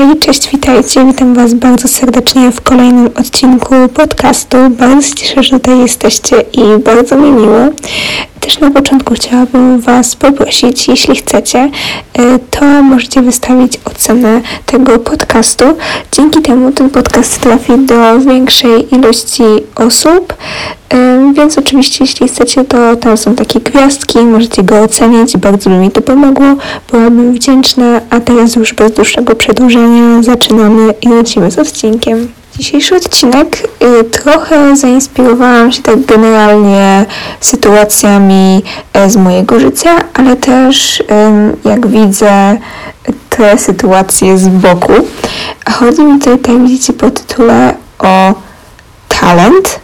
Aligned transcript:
Hej, 0.00 0.18
cześć, 0.18 0.50
witajcie. 0.50 1.04
Witam 1.06 1.34
Was 1.34 1.54
bardzo 1.54 1.88
serdecznie 1.88 2.50
w 2.50 2.60
kolejnym 2.60 3.06
odcinku 3.06 3.74
podcastu. 3.94 4.56
Bardzo 4.70 5.02
się 5.08 5.14
cieszę, 5.14 5.42
że 5.42 5.50
tutaj 5.50 5.78
jesteście 5.78 6.40
i 6.40 6.82
bardzo 6.84 7.16
mi 7.16 7.30
miło. 7.30 7.58
Też 8.40 8.58
na 8.60 8.70
początku 8.70 9.14
chciałabym 9.14 9.80
Was 9.80 10.16
poprosić, 10.16 10.88
jeśli 10.88 11.16
chcecie, 11.16 11.70
y, 12.18 12.38
to 12.50 12.64
możecie 12.64 13.22
wystawić 13.22 13.80
ocenę 13.84 14.40
tego 14.66 14.98
podcastu. 14.98 15.64
Dzięki 16.12 16.42
temu 16.42 16.72
ten 16.72 16.90
podcast 16.90 17.40
trafi 17.40 17.78
do 17.78 18.20
większej 18.20 18.94
ilości 18.94 19.42
osób. 19.76 20.34
Więc 21.34 21.58
oczywiście, 21.58 22.04
jeśli 22.04 22.28
chcecie, 22.28 22.64
to 22.64 22.96
tam 22.96 23.16
są 23.16 23.34
takie 23.34 23.60
gwiazdki, 23.60 24.18
możecie 24.18 24.62
go 24.62 24.80
ocenić. 24.82 25.36
Bardzo 25.36 25.70
by 25.70 25.76
mi 25.76 25.90
to 25.90 26.02
pomogło. 26.02 26.46
Byłabym 26.90 27.32
wdzięczna. 27.32 28.00
A 28.10 28.20
teraz 28.20 28.56
już 28.56 28.74
bez 28.74 28.92
dłuższego 28.92 29.34
przedłużenia 29.34 30.22
zaczynamy 30.22 30.94
i 31.02 31.08
lecimy 31.08 31.50
z 31.50 31.58
odcinkiem. 31.58 32.28
Dzisiejszy 32.58 32.96
odcinek 32.96 33.68
y, 34.00 34.04
trochę 34.04 34.76
zainspirowałam 34.76 35.72
się 35.72 35.82
tak 35.82 36.04
generalnie 36.04 37.06
sytuacjami 37.40 38.62
y, 39.06 39.10
z 39.10 39.16
mojego 39.16 39.60
życia, 39.60 39.90
ale 40.14 40.36
też 40.36 41.00
y, 41.00 41.04
jak 41.64 41.86
widzę 41.86 42.58
te 43.30 43.58
sytuacje 43.58 44.38
z 44.38 44.48
boku. 44.48 44.92
A 45.64 45.70
chodzi 45.70 46.02
mi 46.02 46.18
tutaj, 46.18 46.38
tak 46.38 46.62
widzicie 46.62 46.92
po 46.92 47.10
tytule, 47.10 47.74
o 47.98 48.34
talent 49.08 49.80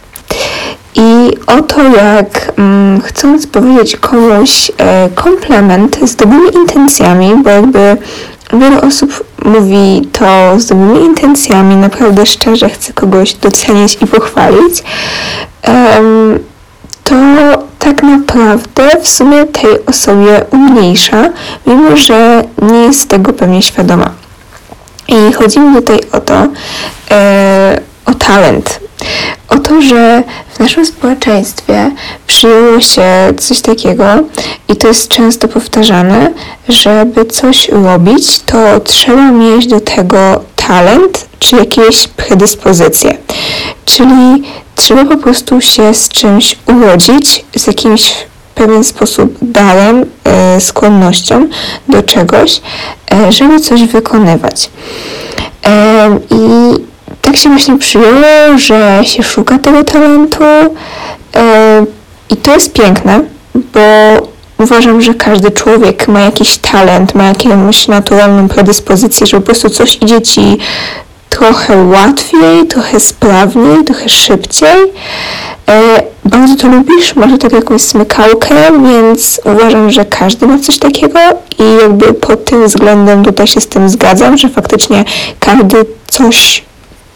i 0.97 1.37
o 1.47 1.61
to, 1.61 1.83
jak 1.83 2.53
mm, 2.57 3.01
chcąc 3.01 3.47
powiedzieć 3.47 3.97
komuś 3.97 4.71
e, 4.77 5.09
komplement 5.15 5.97
z 6.09 6.15
dobrymi 6.15 6.55
intencjami, 6.55 7.35
bo 7.43 7.49
jakby 7.49 7.97
wiele 8.53 8.81
osób 8.81 9.23
mówi 9.45 10.07
to 10.11 10.59
z 10.59 10.65
dobrymi 10.65 11.05
intencjami, 11.05 11.75
naprawdę 11.75 12.25
szczerze 12.25 12.69
chce 12.69 12.93
kogoś 12.93 13.33
docenić 13.33 13.97
i 14.01 14.07
pochwalić, 14.07 14.83
to 17.03 17.15
tak 17.79 18.03
naprawdę 18.03 18.89
w 19.01 19.07
sumie 19.07 19.45
tej 19.45 19.85
osobie 19.85 20.45
umniejsza, 20.51 21.29
mimo 21.67 21.97
że 21.97 22.43
nie 22.61 22.79
jest 22.79 23.09
tego 23.09 23.33
pewnie 23.33 23.61
świadoma. 23.61 24.09
I 25.07 25.33
chodzi 25.33 25.59
mi 25.59 25.75
tutaj 25.75 25.99
o 26.11 26.19
to, 26.19 26.47
e, 27.11 27.81
o 28.05 28.13
talent. 28.13 28.86
O 29.49 29.57
to, 29.57 29.81
że 29.81 30.23
w 30.53 30.59
naszym 30.59 30.85
społeczeństwie 30.85 31.91
przyjęło 32.27 32.81
się 32.81 33.03
coś 33.37 33.61
takiego 33.61 34.05
i 34.67 34.75
to 34.75 34.87
jest 34.87 35.07
często 35.07 35.47
powtarzane, 35.47 36.33
żeby 36.69 37.25
coś 37.25 37.69
robić, 37.69 38.39
to 38.39 38.79
trzeba 38.79 39.31
mieć 39.31 39.67
do 39.67 39.79
tego 39.79 40.41
talent 40.55 41.25
czy 41.39 41.55
jakieś 41.55 42.07
predyspozycje. 42.07 43.17
Czyli 43.85 44.43
trzeba 44.75 45.05
po 45.05 45.17
prostu 45.17 45.61
się 45.61 45.93
z 45.93 46.09
czymś 46.09 46.55
urodzić, 46.67 47.45
z 47.55 47.67
jakimś 47.67 48.11
w 48.11 48.53
pewien 48.55 48.83
sposób 48.83 49.37
darem, 49.41 50.05
e, 50.23 50.61
skłonnością 50.61 51.47
do 51.89 52.03
czegoś, 52.03 52.61
e, 53.11 53.31
żeby 53.31 53.59
coś 53.59 53.83
wykonywać. 53.83 54.69
E, 55.65 56.19
I 56.29 56.73
tak 57.27 57.37
się 57.37 57.49
właśnie 57.49 57.77
przyjęło, 57.77 58.57
że 58.57 59.01
się 59.03 59.23
szuka 59.23 59.59
tego 59.59 59.83
talentu 59.83 60.43
e, 60.43 61.85
i 62.29 62.37
to 62.37 62.53
jest 62.53 62.73
piękne, 62.73 63.21
bo 63.55 63.79
uważam, 64.57 65.01
że 65.01 65.13
każdy 65.13 65.51
człowiek 65.51 66.07
ma 66.07 66.19
jakiś 66.19 66.57
talent, 66.57 67.15
ma 67.15 67.23
jakąś 67.23 67.87
naturalną 67.87 68.47
predyspozycję, 68.47 69.27
że 69.27 69.37
po 69.37 69.43
prostu 69.43 69.69
coś 69.69 69.97
idzie 70.01 70.21
ci 70.21 70.57
trochę 71.29 71.83
łatwiej, 71.83 72.67
trochę 72.67 72.99
sprawniej, 72.99 73.83
trochę 73.83 74.09
szybciej. 74.09 74.77
E, 75.69 76.03
bardzo 76.25 76.55
to 76.55 76.67
lubisz, 76.67 77.15
masz 77.15 77.39
tak 77.39 77.53
jakąś 77.53 77.81
smykałkę, 77.81 78.55
więc 78.83 79.41
uważam, 79.45 79.91
że 79.91 80.05
każdy 80.05 80.47
ma 80.47 80.59
coś 80.59 80.79
takiego 80.79 81.19
i 81.59 81.81
jakby 81.81 82.13
pod 82.13 82.45
tym 82.45 82.67
względem 82.67 83.25
tutaj 83.25 83.47
się 83.47 83.61
z 83.61 83.67
tym 83.67 83.89
zgadzam, 83.89 84.37
że 84.37 84.49
faktycznie 84.49 85.05
każdy 85.39 85.85
coś 86.07 86.67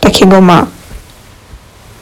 takiego 0.01 0.41
ma. 0.41 0.66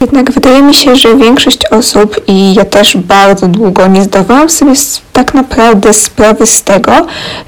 Jednak 0.02 0.32
wydaje 0.32 0.62
mi 0.62 0.76
się, 0.76 0.96
że 0.96 1.16
większość 1.16 1.60
osób 1.72 2.16
i 2.28 2.54
ja 2.54 2.66
też 2.66 2.98
bardzo 2.98 3.48
długo 3.48 3.88
nie 3.88 4.04
zdawałam 4.04 4.50
sobie 4.50 4.74
tak 5.14 5.34
naprawdę 5.34 5.94
sprawy 5.94 6.48
z 6.48 6.64
tego, 6.64 6.92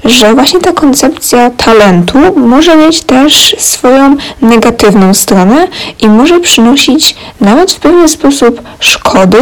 że 0.04 0.34
właśnie 0.34 0.60
ta 0.60 0.72
koncepcja 0.72 1.50
talentu 1.50 2.18
może 2.36 2.76
mieć 2.76 3.00
też 3.00 3.56
swoją 3.58 4.16
negatywną 4.42 5.14
stronę 5.14 5.68
i 6.00 6.08
może 6.08 6.40
przynosić 6.40 7.14
nawet 7.40 7.72
w 7.72 7.80
pewien 7.80 8.08
sposób 8.08 8.62
szkody, 8.80 9.38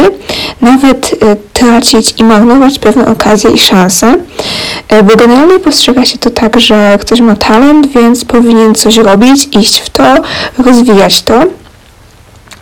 nawet 0.61 1.13
y, 1.13 1.17
tracić 1.53 2.19
i 2.19 2.23
marnować 2.23 2.79
pewne 2.79 3.07
okazje 3.07 3.51
i 3.51 3.59
szanse, 3.59 4.15
bo 5.03 5.15
generalnie 5.15 5.59
postrzega 5.59 6.05
się 6.05 6.17
to 6.17 6.29
tak, 6.29 6.59
że 6.59 6.97
ktoś 7.01 7.21
ma 7.21 7.35
talent, 7.35 7.87
więc 7.87 8.25
powinien 8.25 8.75
coś 8.75 8.97
robić, 8.97 9.47
iść 9.57 9.79
w 9.79 9.89
to, 9.89 10.15
rozwijać 10.57 11.21
to. 11.21 11.43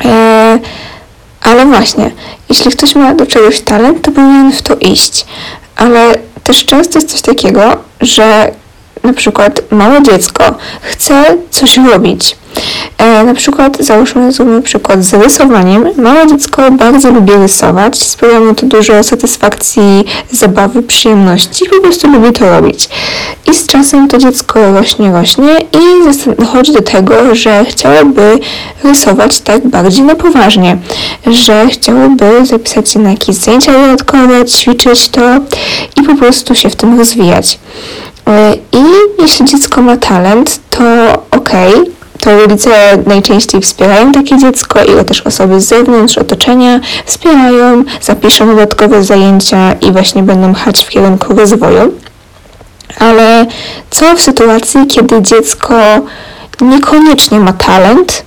E, 0.06 0.60
ale 1.42 1.66
właśnie, 1.66 2.12
jeśli 2.50 2.72
ktoś 2.72 2.96
ma 2.96 3.14
do 3.14 3.26
czegoś 3.26 3.62
talent, 3.62 4.02
to 4.02 4.12
powinien 4.12 4.52
w 4.52 4.62
to 4.62 4.76
iść. 4.76 5.26
Ale 5.76 6.16
też 6.44 6.66
często 6.66 7.00
jest 7.00 7.12
coś 7.12 7.22
takiego, 7.22 7.78
że 8.02 8.52
na 9.04 9.14
przykład 9.14 9.62
małe 9.72 10.04
dziecko 10.04 10.44
chce 10.82 11.38
coś 11.50 11.78
robić. 11.78 12.36
E, 12.98 13.24
na 13.24 13.34
przykład 13.34 13.78
załóżmy 13.80 14.32
zróbmy 14.32 14.62
przykład 14.62 15.04
z 15.04 15.14
rysowaniem. 15.14 15.90
Małe 15.98 16.28
dziecko 16.28 16.72
bardzo 16.72 17.12
lubi 17.12 17.34
rysować, 17.34 18.04
sprawia 18.04 18.40
mu 18.40 18.56
to 18.56 18.66
dużo 18.66 19.04
satysfakcji, 19.04 20.06
zabawy, 20.32 20.84
przyjemności 20.84 21.66
po 21.70 21.82
prostu 21.82 22.12
lubi 22.12 22.32
to 22.34 22.50
robić. 22.50 22.90
I 23.52 23.54
z 23.54 23.68
czasem 23.68 24.08
to 24.08 24.18
dziecko 24.18 24.72
rośnie, 24.72 25.12
rośnie 25.12 25.58
i 25.60 26.36
dochodzi 26.40 26.74
do 26.74 26.82
tego, 26.82 27.36
że 27.36 27.66
chciałoby 27.66 28.40
rysować 28.84 29.40
tak 29.40 29.68
bardziej 29.68 30.04
na 30.04 30.16
poważnie, 30.16 30.78
że 31.28 31.68
chciałoby 31.68 32.46
zapisać 32.46 32.90
się 32.90 33.00
na 33.00 33.10
jakieś 33.10 33.36
zajęcia 33.36 33.72
dodatkowe, 33.72 34.46
ćwiczyć 34.46 35.10
to 35.10 35.22
i 35.96 36.04
po 36.04 36.16
prostu 36.16 36.56
się 36.56 36.70
w 36.70 36.76
tym 36.76 37.00
rozwijać. 37.00 37.60
E, 38.28 38.54
I 38.72 38.84
jeśli 39.22 39.46
dziecko 39.46 39.82
ma 39.82 39.98
talent, 39.98 40.60
to 40.70 40.84
okay, 41.32 41.99
to 42.20 42.38
rodzice 42.38 42.70
najczęściej 43.06 43.62
wspierają 43.62 44.12
takie 44.12 44.38
dziecko 44.38 44.80
i 44.84 45.06
też 45.06 45.22
osoby 45.22 45.62
z 45.62 45.68
zewnątrz, 45.68 46.18
otoczenia 46.18 46.80
wspierają, 47.06 47.84
zapiszą 48.02 48.48
dodatkowe 48.48 49.04
zajęcia 49.04 49.74
i 49.74 49.92
właśnie 49.92 50.24
będą 50.24 50.54
chać 50.54 50.86
w 50.86 50.90
kierunku 50.90 51.34
rozwoju. 51.34 51.94
Ale 53.00 53.46
co 53.90 54.16
w 54.16 54.22
sytuacji, 54.22 54.88
kiedy 54.88 55.22
dziecko 55.22 55.76
niekoniecznie 56.62 57.40
ma 57.40 57.54
talent, 57.54 58.24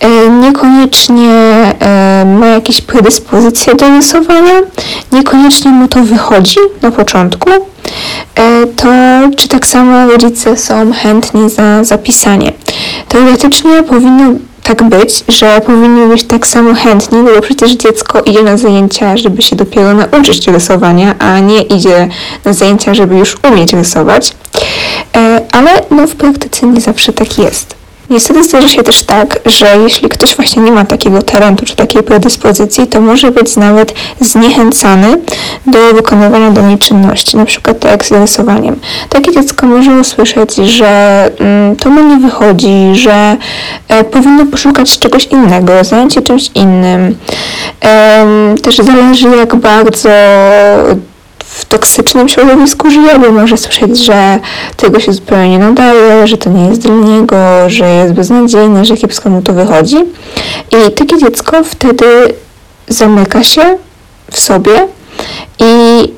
e, 0.00 0.30
niekoniecznie 0.30 1.30
e, 1.80 2.24
ma 2.38 2.46
jakieś 2.46 2.80
predyspozycje 2.80 3.74
do 3.74 3.88
rysowania, 3.88 4.60
niekoniecznie 5.12 5.70
mu 5.70 5.88
to 5.88 6.00
wychodzi 6.00 6.58
na 6.82 6.90
początku, 6.90 7.50
E, 8.34 8.66
to 8.66 8.88
czy 9.36 9.48
tak 9.48 9.66
samo 9.66 10.06
rodzice 10.06 10.56
są 10.56 10.92
chętni 10.92 11.50
za 11.50 11.84
zapisanie. 11.84 12.52
Teoretycznie 13.08 13.82
powinno 13.82 14.38
tak 14.62 14.82
być, 14.82 15.24
że 15.28 15.60
powinni 15.60 16.08
być 16.08 16.24
tak 16.24 16.46
samo 16.46 16.74
chętni, 16.74 17.18
no 17.18 17.30
bo 17.34 17.40
przecież 17.40 17.72
dziecko 17.72 18.20
idzie 18.20 18.42
na 18.42 18.56
zajęcia, 18.56 19.16
żeby 19.16 19.42
się 19.42 19.56
dopiero 19.56 19.94
nauczyć 19.94 20.48
rysowania, 20.48 21.14
a 21.18 21.38
nie 21.38 21.62
idzie 21.62 22.08
na 22.44 22.52
zajęcia, 22.52 22.94
żeby 22.94 23.16
już 23.16 23.36
umieć 23.50 23.72
rysować. 23.72 24.32
E, 25.16 25.40
ale 25.52 25.70
no 25.90 26.06
w 26.06 26.16
praktyce 26.16 26.66
nie 26.66 26.80
zawsze 26.80 27.12
tak 27.12 27.38
jest. 27.38 27.83
Niestety 28.10 28.44
zdarza 28.44 28.68
się 28.68 28.82
też 28.82 29.02
tak, 29.02 29.38
że 29.46 29.66
jeśli 29.82 30.08
ktoś 30.08 30.36
właśnie 30.36 30.62
nie 30.62 30.72
ma 30.72 30.84
takiego 30.84 31.22
talentu 31.22 31.66
czy 31.66 31.76
takiej 31.76 32.02
predyspozycji, 32.02 32.86
to 32.86 33.00
może 33.00 33.30
być 33.30 33.56
nawet 33.56 33.94
zniechęcany 34.20 35.18
do 35.66 35.78
wykonywania 35.94 36.50
danej 36.50 36.78
czynności, 36.78 37.36
na 37.36 37.44
przykład 37.44 37.78
tak 37.80 37.90
jak 37.90 38.04
z 38.04 38.12
rysowaniem. 38.12 38.76
Takie 39.08 39.32
dziecko 39.32 39.66
może 39.66 39.90
usłyszeć, 40.00 40.54
że 40.54 41.30
mm, 41.38 41.76
to 41.76 41.90
mu 41.90 42.02
nie 42.02 42.16
wychodzi, 42.16 42.90
że 42.92 43.36
e, 43.88 44.04
powinno 44.04 44.46
poszukać 44.46 44.98
czegoś 44.98 45.24
innego, 45.24 45.72
zająć 45.84 46.14
się 46.14 46.22
czymś 46.22 46.50
innym. 46.54 47.16
E, 47.84 48.54
też 48.62 48.76
zależy 48.76 49.28
jak 49.36 49.56
bardzo 49.56 50.08
w 51.54 51.64
toksycznym 51.64 52.28
środowisku 52.28 52.90
żyje, 52.90 53.18
bo 53.18 53.32
może 53.32 53.56
słyszeć, 53.56 53.98
że 53.98 54.38
tego 54.76 55.00
się 55.00 55.12
zupełnie 55.12 55.48
nie 55.50 55.58
nadaje, 55.58 56.26
że 56.26 56.38
to 56.38 56.50
nie 56.50 56.68
jest 56.68 56.80
dla 56.80 56.94
niego, 56.94 57.36
że 57.66 57.88
jest 57.88 58.12
beznadziejny, 58.12 58.84
że 58.84 58.96
kiepsko 58.96 59.30
mu 59.30 59.42
to 59.42 59.52
wychodzi. 59.52 59.96
I 60.70 60.92
takie 60.92 61.18
dziecko 61.18 61.64
wtedy 61.64 62.06
zamyka 62.88 63.44
się 63.44 63.62
w 64.30 64.40
sobie 64.40 64.88
i 65.58 65.72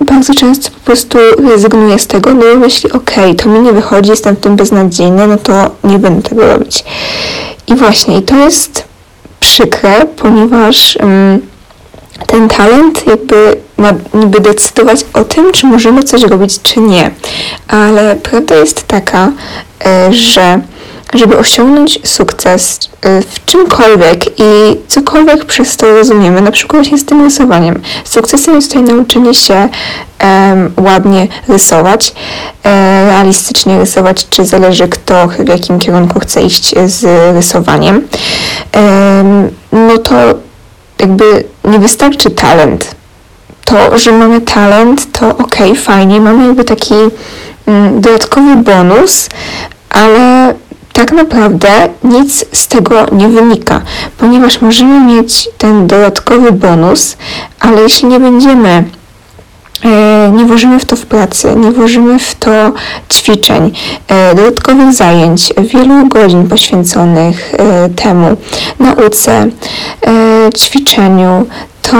bardzo 0.04 0.34
często 0.34 0.70
po 0.70 0.80
prostu 0.80 1.18
rezygnuję 1.50 1.98
z 1.98 2.06
tego, 2.06 2.34
no 2.34 2.40
bo 2.40 2.56
myśli, 2.56 2.92
okej, 2.92 3.24
okay, 3.24 3.34
to 3.34 3.48
mi 3.48 3.60
nie 3.60 3.72
wychodzi, 3.72 4.10
jestem 4.10 4.36
w 4.36 4.40
tym 4.40 4.56
beznadziejny, 4.56 5.26
no 5.26 5.36
to 5.36 5.70
nie 5.84 5.98
będę 5.98 6.28
tego 6.28 6.46
robić. 6.46 6.84
I 7.66 7.74
właśnie, 7.74 8.18
i 8.18 8.22
to 8.22 8.36
jest 8.36 8.84
przykre, 9.40 10.06
ponieważ 10.16 10.96
um, 10.96 11.40
ten 12.26 12.48
talent 12.48 13.06
jakby 13.06 13.56
ma 13.76 13.92
niby 14.14 14.40
decydować 14.40 15.04
o 15.12 15.24
tym, 15.24 15.52
czy 15.52 15.66
możemy 15.66 16.02
coś 16.02 16.22
robić, 16.22 16.62
czy 16.62 16.80
nie. 16.80 17.10
Ale 17.68 18.16
prawda 18.16 18.54
jest 18.54 18.86
taka, 18.86 19.32
e, 19.86 20.12
że 20.12 20.60
żeby 21.14 21.38
osiągnąć 21.38 21.98
sukces 22.04 22.80
e, 23.02 23.22
w 23.22 23.44
czymkolwiek 23.44 24.40
i 24.40 24.76
cokolwiek 24.88 25.44
przez 25.44 25.76
to 25.76 25.94
rozumiemy, 25.94 26.40
na 26.40 26.50
przykład 26.50 26.82
właśnie 26.82 26.98
z 26.98 27.04
tym 27.04 27.24
rysowaniem. 27.24 27.82
Sukcesem 28.04 28.54
jest 28.54 28.72
tutaj 28.72 28.94
nauczenie 28.94 29.34
się 29.34 29.68
um, 30.22 30.72
ładnie 30.76 31.28
rysować, 31.48 32.14
e, 32.64 33.06
realistycznie 33.06 33.78
rysować, 33.78 34.26
czy 34.30 34.44
zależy 34.44 34.88
kto 34.88 35.28
w 35.28 35.48
jakim 35.48 35.78
kierunku 35.78 36.20
chce 36.20 36.42
iść 36.42 36.74
z 36.86 37.04
rysowaniem. 37.34 38.08
Um, 38.74 39.50
no 39.72 39.98
to 39.98 40.45
jakby 40.98 41.44
nie 41.64 41.78
wystarczy 41.78 42.30
talent. 42.30 42.94
To, 43.64 43.98
że 43.98 44.12
mamy 44.12 44.40
talent, 44.40 45.12
to 45.12 45.28
ok, 45.28 45.56
fajnie, 45.76 46.20
mamy 46.20 46.46
jakby 46.46 46.64
taki 46.64 46.94
mm, 47.66 48.00
dodatkowy 48.00 48.56
bonus, 48.56 49.28
ale 49.90 50.54
tak 50.92 51.12
naprawdę 51.12 51.88
nic 52.04 52.44
z 52.52 52.68
tego 52.68 53.06
nie 53.12 53.28
wynika, 53.28 53.80
ponieważ 54.18 54.60
możemy 54.60 55.00
mieć 55.00 55.48
ten 55.58 55.86
dodatkowy 55.86 56.52
bonus, 56.52 57.16
ale 57.60 57.82
jeśli 57.82 58.08
nie 58.08 58.20
będziemy 58.20 58.84
nie 60.32 60.44
włożymy 60.44 60.80
w 60.80 60.84
to 60.84 60.96
w 60.96 61.06
pracy, 61.06 61.54
nie 61.56 61.70
włożymy 61.70 62.18
w 62.18 62.34
to 62.34 62.72
ćwiczeń, 63.12 63.72
e, 64.08 64.34
dodatkowych 64.34 64.94
zajęć, 64.94 65.52
wielu 65.58 66.08
godzin 66.08 66.48
poświęconych 66.48 67.54
e, 67.54 67.88
temu, 67.88 68.36
nauce, 68.78 69.48
ćwiczeniu, 70.56 71.46
to 71.82 71.96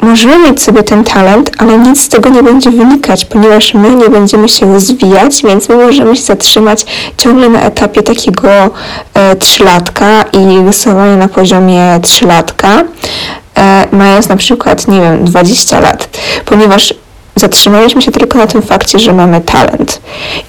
możemy 0.00 0.38
mieć 0.38 0.62
sobie 0.62 0.82
ten 0.82 1.04
talent, 1.04 1.50
ale 1.58 1.78
nic 1.78 2.00
z 2.00 2.08
tego 2.08 2.28
nie 2.28 2.42
będzie 2.42 2.70
wynikać, 2.70 3.24
ponieważ 3.24 3.74
my 3.74 3.90
nie 3.90 4.08
będziemy 4.08 4.48
się 4.48 4.72
rozwijać, 4.72 5.42
więc 5.42 5.68
my 5.68 5.76
możemy 5.76 6.16
się 6.16 6.22
zatrzymać 6.22 6.86
ciągle 7.16 7.48
na 7.48 7.60
etapie 7.60 8.02
takiego 8.02 8.48
e, 9.14 9.36
trzylatka 9.36 10.22
i 10.22 10.66
rysowania 10.66 11.16
na 11.16 11.28
poziomie 11.28 12.00
trzylatka, 12.02 12.80
e, 12.80 12.84
mając 13.92 14.28
na 14.28 14.36
przykład, 14.36 14.88
nie 14.88 15.00
wiem, 15.00 15.24
20 15.24 15.80
lat, 15.80 16.18
ponieważ 16.44 16.94
zatrzymaliśmy 17.36 18.02
się 18.02 18.12
tylko 18.12 18.38
na 18.38 18.46
tym 18.46 18.62
fakcie, 18.62 18.98
że 18.98 19.12
mamy 19.12 19.40
talent. 19.40 20.00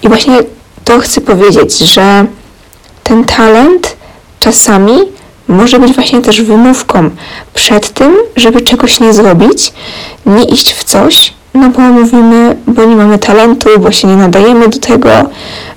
I 0.04 0.08
właśnie 0.08 0.38
to 0.84 1.00
chcę 1.00 1.22
powiedzieć, 1.22 1.78
że 1.78 2.26
ten 3.04 3.24
talent 3.24 3.96
czasami 4.40 4.98
może 5.48 5.80
być 5.80 5.94
właśnie 5.94 6.22
też 6.22 6.42
wymówką 6.42 7.10
przed 7.54 7.90
tym, 7.90 8.16
żeby 8.36 8.62
czegoś 8.62 9.00
nie 9.00 9.14
zrobić, 9.14 9.74
nie 10.26 10.44
iść 10.44 10.74
w 10.74 10.84
coś, 10.84 11.34
no 11.54 11.70
bo 11.70 11.82
mówimy, 11.82 12.56
bo 12.68 12.86
nie 12.86 12.96
mamy 12.96 13.20
talentu, 13.20 13.70
bo 13.80 13.92
się 13.92 14.08
nie 14.08 14.16
nadajemy 14.16 14.70
do 14.70 14.80
tego, 14.80 15.10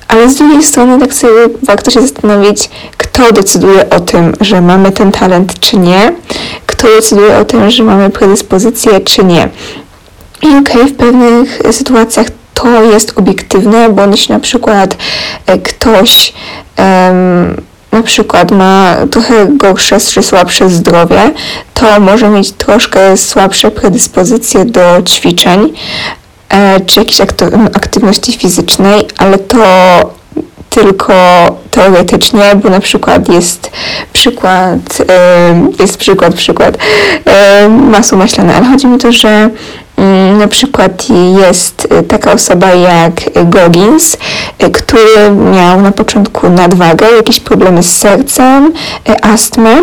ale 0.08 0.30
z 0.30 0.34
drugiej 0.34 0.62
strony 0.62 0.98
tak 1.00 1.14
sobie 1.14 1.40
warto 1.62 1.90
się 1.90 2.00
zastanowić, 2.00 2.70
kto 2.96 3.32
decyduje 3.32 3.90
o 3.90 4.00
tym, 4.00 4.32
że 4.40 4.60
mamy 4.60 4.92
ten 4.92 5.12
talent 5.12 5.60
czy 5.60 5.76
nie, 5.76 6.12
kto 6.80 6.88
decyduje 6.88 7.38
o 7.38 7.44
tym, 7.44 7.70
że 7.70 7.82
mamy 7.82 8.10
predyspozycję 8.10 9.00
czy 9.00 9.24
nie. 9.24 9.48
I 10.42 10.46
okej, 10.46 10.60
okay, 10.60 10.86
w 10.86 10.96
pewnych 10.96 11.62
sytuacjach 11.72 12.26
to 12.54 12.82
jest 12.82 13.18
obiektywne, 13.18 13.88
bo 13.88 14.06
jeśli 14.06 14.34
na 14.34 14.40
przykład 14.40 14.96
e, 15.46 15.58
ktoś 15.58 16.32
um, 16.78 17.62
na 17.92 18.02
przykład 18.02 18.50
ma 18.50 18.96
trochę 19.10 19.46
gorsze 19.46 20.00
czy 20.00 20.22
słabsze 20.22 20.70
zdrowie, 20.70 21.30
to 21.74 22.00
może 22.00 22.28
mieć 22.28 22.52
troszkę 22.52 23.16
słabsze 23.16 23.70
predyspozycje 23.70 24.64
do 24.64 25.02
ćwiczeń 25.02 25.72
e, 26.48 26.80
czy 26.80 27.00
jakiejś 27.00 27.20
aktywności 27.74 28.32
fizycznej, 28.32 29.06
ale 29.18 29.38
to 29.38 29.64
tylko 30.70 31.14
teoretycznie, 31.70 32.42
bo 32.62 32.70
na 32.70 32.80
przykład 32.80 33.28
jest 33.28 33.70
przykład, 34.12 34.98
jest 35.80 35.96
przykład, 35.96 36.34
przykład 36.34 36.78
masło 37.68 38.18
maślane, 38.18 38.54
ale 38.54 38.66
chodzi 38.66 38.86
mi 38.86 38.94
o 38.94 38.98
to, 38.98 39.12
że 39.12 39.50
Mm, 40.00 40.38
na 40.38 40.48
przykład 40.48 41.06
jest 41.40 41.88
y, 42.00 42.02
taka 42.02 42.32
osoba 42.32 42.74
jak 42.74 43.12
Goggins, 43.44 44.16
y, 44.62 44.70
który 44.70 45.30
miał 45.52 45.80
na 45.80 45.92
początku 45.92 46.48
nadwagę, 46.48 47.06
jakieś 47.16 47.40
problemy 47.40 47.82
z 47.82 47.98
sercem, 47.98 48.72
y, 49.08 49.22
astmę. 49.22 49.82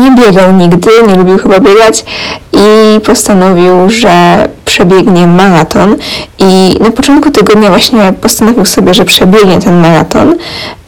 Nie 0.00 0.10
biegał 0.10 0.52
nigdy, 0.52 0.90
nie 1.08 1.14
lubił 1.14 1.38
chyba 1.38 1.60
biegać 1.60 2.04
i 2.52 3.00
postanowił, 3.00 3.90
że 3.90 4.48
przebiegnie 4.64 5.26
maraton. 5.26 5.96
I 6.38 6.76
na 6.80 6.90
początku 6.90 7.30
tygodnia 7.30 7.68
właśnie 7.68 8.12
postanowił 8.20 8.64
sobie, 8.64 8.94
że 8.94 9.04
przebiegnie 9.04 9.58
ten 9.58 9.80
maraton, 9.80 10.34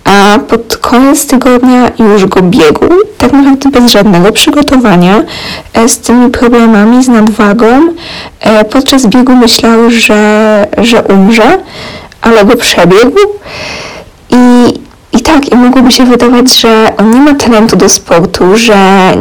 a 0.05 0.39
pod 0.49 0.77
koniec 0.77 1.27
tygodnia 1.27 1.91
już 1.99 2.27
go 2.27 2.43
biegł, 2.43 2.87
tak 3.19 3.33
naprawdę 3.33 3.71
bez 3.71 3.93
żadnego 3.93 4.33
przygotowania, 4.33 5.23
e, 5.75 5.89
z 5.89 5.99
tymi 5.99 6.31
problemami, 6.31 7.05
z 7.05 7.09
nadwagą. 7.09 7.67
E, 8.41 8.65
podczas 8.65 9.07
biegu 9.07 9.37
myślał, 9.37 9.91
że, 9.91 10.67
że 10.79 11.03
umrze, 11.03 11.59
ale 12.23 12.45
go 12.45 12.57
przebiegł 12.57 13.19
mogłoby 15.61 15.91
się 15.91 16.05
wydawać, 16.05 16.53
że 16.53 16.93
on 16.97 17.11
nie 17.11 17.21
ma 17.21 17.35
talentu 17.35 17.77
do 17.77 17.89
sportu, 17.89 18.57
że 18.57 18.77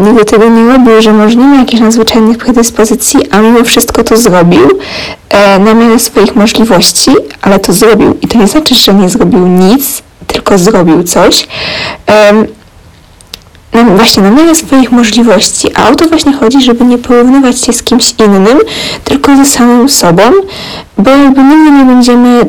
nigdy 0.05 0.25
tego 0.25 0.49
nie 0.49 0.73
robił, 0.73 1.01
że 1.01 1.13
może 1.13 1.35
nie 1.35 1.45
ma 1.45 1.55
jakichś 1.55 1.81
nadzwyczajnych 1.81 2.37
predyspozycji, 2.37 3.19
a 3.31 3.39
mimo 3.39 3.63
wszystko 3.63 4.03
to 4.03 4.17
zrobił 4.17 4.79
e, 5.29 5.59
na 5.59 5.73
miarę 5.73 5.99
swoich 5.99 6.35
możliwości, 6.35 7.11
ale 7.41 7.59
to 7.59 7.73
zrobił. 7.73 8.17
I 8.21 8.27
to 8.27 8.37
nie 8.37 8.47
znaczy, 8.47 8.75
że 8.75 8.93
nie 8.93 9.09
zrobił 9.09 9.47
nic, 9.47 10.01
tylko 10.27 10.57
zrobił 10.57 11.03
coś. 11.03 11.47
no 13.73 13.83
właśnie 13.83 14.23
na 14.23 14.31
miarę 14.31 14.55
swoich 14.55 14.91
możliwości, 14.91 15.75
a 15.75 15.89
o 15.89 15.95
to 15.95 16.07
właśnie 16.07 16.33
chodzi, 16.33 16.61
żeby 16.61 16.85
nie 16.85 16.97
porównywać 16.97 17.61
się 17.61 17.73
z 17.73 17.83
kimś 17.83 18.15
innym, 18.19 18.59
tylko 19.03 19.35
ze 19.35 19.45
samym 19.45 19.89
sobą, 19.89 20.23
bo 20.97 21.09
jakby 21.11 21.43
nigdy 21.43 21.71
nie 21.71 21.85
będziemy 21.85 22.45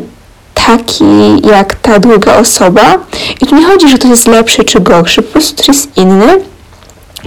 taki 0.67 1.05
jak 1.51 1.75
ta 1.75 1.99
druga 1.99 2.37
osoba. 2.37 2.99
I 3.41 3.47
tu 3.47 3.57
nie 3.57 3.65
chodzi, 3.65 3.89
że 3.89 3.99
to 3.99 4.09
jest 4.09 4.27
lepszy 4.27 4.65
czy 4.65 4.81
gorszy, 4.81 5.23
po 5.23 5.33
prostu 5.33 5.63
to 5.63 5.73
jest 5.73 5.97
inny 5.97 6.41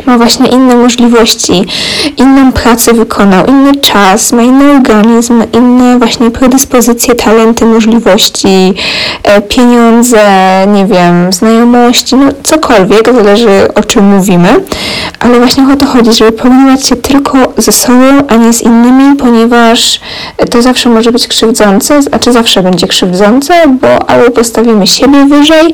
ma 0.06 0.18
właśnie 0.18 0.48
inne 0.48 0.76
możliwości, 0.76 1.66
inną 2.18 2.52
pracę 2.52 2.94
wykonał, 2.94 3.46
inny 3.46 3.76
czas, 3.76 4.32
ma 4.32 4.42
inny 4.42 4.72
organizm, 4.72 5.44
inne 5.54 6.00
właśnie 6.00 6.32
predyspozycje, 6.32 7.16
talenty, 7.16 7.66
możliwości, 7.66 8.74
e, 9.24 9.42
pieniądze, 9.42 10.20
nie 10.74 10.86
wiem, 10.86 11.34
znajomości, 11.34 12.16
no 12.16 12.26
cokolwiek, 12.44 13.14
zależy 13.14 13.68
o 13.76 13.84
czym 13.84 14.16
mówimy, 14.16 14.50
ale 15.20 15.40
właśnie 15.40 15.64
o 15.74 15.76
to 15.76 15.86
chodzi, 15.86 16.14
żeby 16.14 16.32
porównywać 16.32 16.86
się 16.86 16.96
tylko 16.96 17.38
ze 17.58 17.72
sobą, 17.72 18.06
a 18.28 18.36
nie 18.36 18.54
z 18.54 18.62
innymi, 18.62 19.16
ponieważ 19.16 20.00
to 20.52 20.62
zawsze 20.62 20.90
może 20.90 21.12
być 21.12 21.28
krzywdzące, 21.28 22.00
a 22.12 22.20
czy 22.20 22.34
zawsze 22.34 22.64
będzie 22.64 22.88
krzywdzące, 22.88 23.54
bo 23.82 24.10
albo 24.10 24.32
postawimy 24.32 24.88
siebie 24.88 25.26
wyżej, 25.26 25.74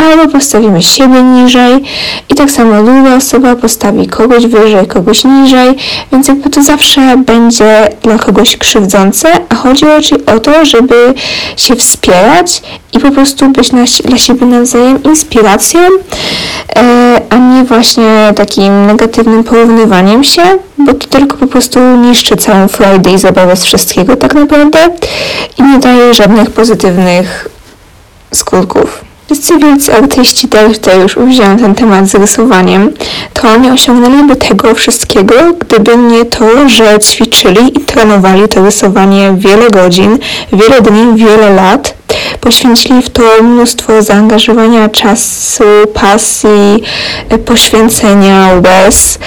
albo 0.00 0.32
postawimy 0.32 0.82
siebie 0.82 1.22
niżej 1.22 1.82
i 2.28 2.34
tak 2.34 2.50
samo 2.50 2.82
druga 2.82 3.16
osoba 3.16 3.56
postawi 3.56 4.08
kogoś 4.08 4.46
wyżej, 4.46 4.86
kogoś 4.86 5.24
niżej, 5.24 5.74
więc 6.12 6.28
jakby 6.28 6.50
to 6.50 6.62
zawsze 6.62 7.16
będzie 7.16 7.88
dla 8.02 8.18
kogoś 8.18 8.56
krzywdzące, 8.56 9.28
a 9.48 9.54
chodzi 9.54 9.84
raczej 9.84 10.26
o 10.26 10.38
to, 10.38 10.64
żeby 10.64 11.14
się 11.56 11.76
wspierać 11.76 12.62
i 12.92 12.98
po 12.98 13.10
prostu 13.10 13.48
być 13.48 13.72
na, 13.72 13.84
dla 14.04 14.18
siebie 14.18 14.46
nawzajem 14.46 15.02
inspiracją, 15.02 15.80
e, 16.76 17.20
a 17.30 17.36
nie 17.36 17.64
właśnie 17.64 18.32
takim 18.36 18.86
negatywnym 18.86 19.44
porównywaniem 19.44 20.24
się, 20.24 20.42
bo 20.78 20.94
to 20.94 21.06
tylko 21.06 21.36
po 21.36 21.46
prostu 21.46 21.80
niszczy 21.80 22.36
całą 22.36 22.68
frajdę 22.68 23.12
i 23.12 23.18
zabawę 23.18 23.56
z 23.56 23.64
wszystkiego 23.64 24.16
tak 24.16 24.34
naprawdę 24.34 24.78
i 25.58 25.62
nie 25.62 25.78
daje 25.78 26.14
żadnych 26.14 26.50
pozytywnych 26.50 27.48
skutków. 28.34 29.09
Wszyscy 29.30 29.58
wielcy 29.58 29.94
artyści 29.94 30.48
już 31.02 31.16
uwziąłem 31.16 31.58
ten 31.58 31.74
temat 31.74 32.06
z 32.06 32.14
rysowaniem, 32.14 32.92
to 33.32 33.56
nie 33.56 33.72
osiągnęliby 33.72 34.36
tego 34.36 34.74
wszystkiego, 34.74 35.34
gdyby 35.58 35.96
nie 35.96 36.24
to, 36.24 36.68
że 36.68 36.98
ćwiczyli 36.98 37.78
i 37.78 37.80
trenowali 37.80 38.48
to 38.48 38.64
rysowanie 38.64 39.34
wiele 39.36 39.70
godzin, 39.70 40.18
wiele 40.52 40.80
dni, 40.80 41.16
wiele 41.16 41.50
lat. 41.54 41.94
Poświęcili 42.40 43.02
w 43.02 43.10
to 43.10 43.22
mnóstwo 43.42 44.02
zaangażowania, 44.02 44.88
czasu, 44.88 45.64
pasji, 45.94 46.82
poświęcenia, 47.44 48.48
łez, 48.64 49.18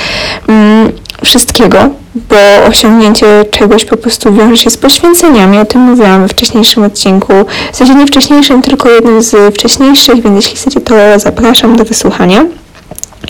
mm, 0.47 0.91
wszystkiego 1.25 1.89
bo 2.15 2.65
osiągnięcie 2.67 3.45
czegoś 3.51 3.85
po 3.85 3.97
prostu 3.97 4.33
wiąże 4.33 4.57
się 4.57 4.69
z 4.69 4.77
poświęceniami. 4.77 5.59
O 5.59 5.65
tym 5.65 5.81
mówiłam 5.81 6.21
we 6.21 6.27
wcześniejszym 6.27 6.83
odcinku. 6.83 7.33
W 7.71 7.75
sensie 7.75 7.95
nie 7.95 8.07
wcześniejszym, 8.07 8.61
tylko 8.61 8.89
jednym 8.89 9.21
z 9.21 9.55
wcześniejszych, 9.55 10.23
więc 10.23 10.35
jeśli 10.35 10.57
chcecie, 10.57 10.81
to 10.81 10.95
zapraszam 11.17 11.75
do 11.75 11.85
wysłuchania. 11.85 12.45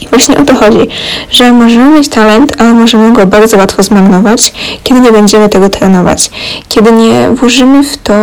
I 0.02 0.08
właśnie 0.08 0.38
o 0.38 0.46
to 0.46 0.56
chodzi, 0.56 0.88
że 1.32 1.52
możemy 1.52 1.86
mieć 1.86 2.10
talent, 2.10 2.62
ale 2.62 2.74
możemy 2.74 3.14
go 3.14 3.26
bardzo 3.28 3.58
łatwo 3.58 3.84
zmarnować, 3.84 4.54
kiedy 4.84 5.00
nie 5.00 5.12
będziemy 5.12 5.50
tego 5.50 5.70
trenować, 5.70 6.32
kiedy 6.70 6.92
nie 6.92 7.30
włożymy 7.30 7.84
w 7.84 7.98
to 7.98 8.14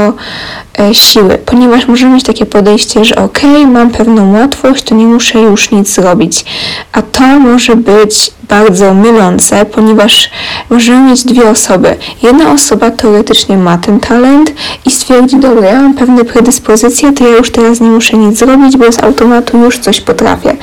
e, 0.79 0.95
siły, 0.95 1.39
ponieważ 1.47 1.89
możemy 1.89 2.15
mieć 2.15 2.25
takie 2.25 2.47
podejście, 2.47 3.05
że 3.05 3.17
ok, 3.17 3.41
mam 3.67 3.91
pewną 3.91 4.33
łatwość, 4.33 4.85
to 4.85 4.95
nie 4.95 5.07
muszę 5.07 5.41
już 5.41 5.71
nic 5.71 5.95
zrobić. 5.95 6.45
A 6.93 7.03
to 7.03 7.23
może 7.23 7.77
być 7.77 8.33
bardzo 8.49 8.95
mylące, 8.95 9.65
ponieważ 9.67 10.31
możemy 10.71 11.11
mieć 11.11 11.25
dwie 11.25 11.50
osoby. 11.50 11.97
Jedna 12.23 12.53
osoba 12.53 12.91
teoretycznie 12.91 13.57
ma 13.57 13.79
ten 13.79 14.00
talent 14.00 14.53
i 14.87 14.91
stwierdzi, 14.91 15.37
dobra, 15.37 15.69
ja 15.69 15.81
mam 15.81 15.95
pewne 15.95 16.25
predyspozycje, 16.25 17.12
to 17.12 17.29
ja 17.29 17.37
już 17.37 17.50
teraz 17.50 17.81
nie 17.81 17.89
muszę 17.89 18.17
nic 18.17 18.39
zrobić, 18.39 18.77
bo 18.77 18.93
z 18.93 19.03
automatu 19.03 19.59
już 19.59 19.79
coś 19.79 20.00
potrafię. 20.00 20.57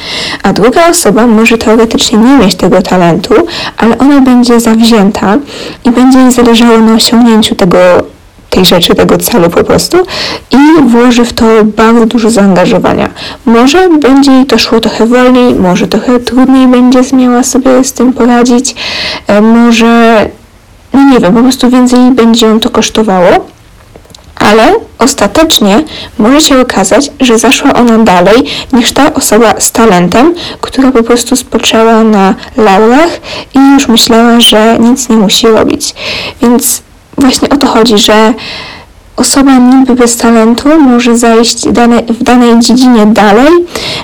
A 0.43 0.53
druga 0.53 0.89
osoba 0.89 0.96
może 1.27 1.57
teoretycznie 1.57 2.17
nie 2.17 2.37
mieć 2.37 2.55
tego 2.55 2.81
talentu, 2.81 3.33
ale 3.77 3.97
ona 3.97 4.21
będzie 4.21 4.59
zawzięta 4.59 5.37
i 5.85 5.91
będzie 5.91 6.19
jej 6.19 6.31
zależało 6.31 6.77
na 6.77 6.93
osiągnięciu 6.93 7.55
tego 7.55 7.77
tej 8.49 8.65
rzeczy, 8.65 8.95
tego 8.95 9.17
celu 9.17 9.49
po 9.49 9.63
prostu 9.63 9.97
i 10.51 10.81
włoży 10.89 11.25
w 11.25 11.33
to 11.33 11.45
bardzo 11.63 12.05
dużo 12.05 12.29
zaangażowania. 12.29 13.09
Może 13.45 13.89
będzie 13.89 14.31
jej 14.31 14.45
to 14.45 14.57
szło 14.57 14.79
trochę 14.79 15.05
wolniej, 15.05 15.55
może 15.55 15.87
trochę 15.87 16.19
trudniej 16.19 16.67
będzie 16.67 17.03
zmiała 17.03 17.43
sobie 17.43 17.83
z 17.83 17.93
tym 17.93 18.13
poradzić, 18.13 18.75
e, 19.27 19.41
może, 19.41 20.25
no 20.93 21.09
nie 21.11 21.19
wiem, 21.19 21.33
po 21.33 21.41
prostu 21.41 21.69
więcej 21.69 22.11
będzie 22.11 22.47
ją 22.47 22.59
to 22.59 22.69
kosztowało, 22.69 23.45
ale 24.47 24.73
ostatecznie 24.99 25.83
może 26.17 26.41
się 26.41 26.61
okazać, 26.61 27.11
że 27.19 27.39
zaszła 27.39 27.73
ona 27.73 27.97
dalej 27.97 28.43
niż 28.73 28.91
ta 28.91 29.13
osoba 29.13 29.53
z 29.59 29.71
talentem, 29.71 30.33
która 30.61 30.91
po 30.91 31.03
prostu 31.03 31.35
spoczęła 31.35 32.03
na 32.03 32.35
laurach 32.57 33.09
i 33.53 33.59
już 33.73 33.87
myślała, 33.87 34.39
że 34.39 34.77
nic 34.79 35.09
nie 35.09 35.17
musi 35.17 35.47
robić. 35.47 35.95
Więc 36.41 36.81
właśnie 37.17 37.49
o 37.49 37.57
to 37.57 37.67
chodzi, 37.67 37.97
że 37.97 38.33
osoba 39.15 39.57
niby 39.57 39.95
bez 39.95 40.17
talentu 40.17 40.79
może 40.79 41.17
zajść 41.17 41.67
dane, 41.71 42.03
w 42.03 42.23
danej 42.23 42.59
dziedzinie 42.59 43.05
dalej 43.05 43.51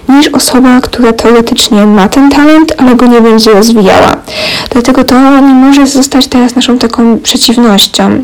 niż 0.10 0.28
osoba, 0.28 0.82
która 0.82 1.14
teoretycznie 1.14 1.86
ma 1.86 2.10
ten 2.10 2.30
talent, 2.30 2.74
ale 2.78 2.96
go 2.96 3.06
nie 3.06 3.22
będzie 3.22 3.52
rozwijała. 3.52 4.16
Dlatego 4.70 5.04
to 5.04 5.40
nie 5.40 5.54
może 5.54 5.88
zostać 5.88 6.28
teraz 6.28 6.56
naszą 6.56 6.78
taką 6.78 7.20
przeciwnością 7.20 8.24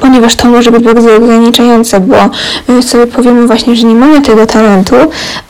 ponieważ 0.00 0.36
to 0.36 0.48
może 0.48 0.70
być 0.70 0.84
bardzo 0.84 1.16
ograniczające, 1.16 2.00
bo 2.00 2.16
my 2.68 2.82
sobie 2.82 3.06
powiemy 3.06 3.46
właśnie, 3.46 3.76
że 3.76 3.86
nie 3.86 3.94
mamy 3.94 4.22
tego 4.22 4.46
talentu, 4.46 4.96